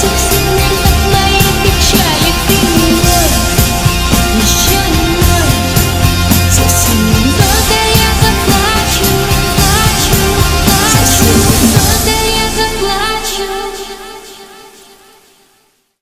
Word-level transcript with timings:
to 0.00 0.29